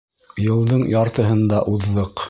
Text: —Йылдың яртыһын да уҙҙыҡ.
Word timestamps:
—Йылдың 0.45 0.81
яртыһын 0.95 1.47
да 1.55 1.61
уҙҙыҡ. 1.75 2.17